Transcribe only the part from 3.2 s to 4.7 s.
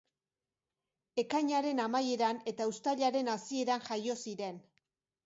hasieran jazo ziren.